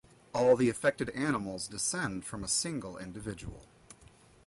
[0.33, 3.67] All the affected animals descend from a single individual.